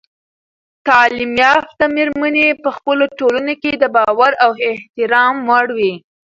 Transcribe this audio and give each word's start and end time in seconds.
تعلیم 0.87 1.33
یافته 1.43 1.83
میرمنې 1.95 2.47
په 2.63 2.69
خپلو 2.77 3.05
ټولنو 3.19 3.53
کې 3.61 3.71
د 3.77 3.83
باور 3.95 4.31
او 4.43 4.51
احترام 4.69 5.35
وړ 5.49 5.65
وي. 5.77 5.93